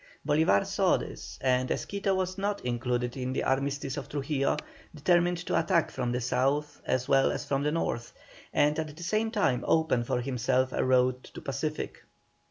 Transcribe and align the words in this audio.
Bolívar 0.27 0.65
saw 0.65 0.97
this, 0.97 1.37
and 1.41 1.69
as 1.69 1.85
Quito 1.85 2.15
was 2.15 2.35
not 2.35 2.65
included 2.65 3.15
in 3.15 3.33
the 3.33 3.43
armistice 3.43 3.97
of 3.97 4.09
Trujillo, 4.09 4.57
determined 4.95 5.37
to 5.45 5.59
attack 5.59 5.91
from 5.91 6.11
the 6.11 6.19
South 6.19 6.81
as 6.87 7.07
well 7.07 7.31
as 7.31 7.45
from 7.45 7.61
the 7.61 7.71
North, 7.71 8.11
and 8.51 8.79
at 8.79 8.97
the 8.97 9.03
same 9.03 9.29
time 9.29 9.63
open 9.67 10.03
for 10.03 10.19
himself 10.21 10.73
a 10.73 10.83
road 10.83 11.23
to 11.25 11.33
the 11.35 11.41
Pacific. 11.41 12.01